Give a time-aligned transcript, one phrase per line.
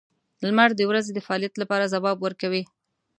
[0.45, 2.63] •لمر د ورځې د فعالیت لپاره ځواب ورکوي.